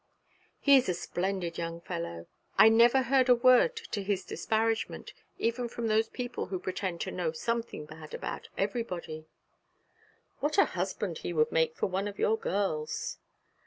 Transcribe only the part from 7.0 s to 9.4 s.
to know something bad about everybody.